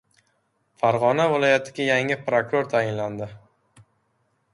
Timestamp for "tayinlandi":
2.73-3.29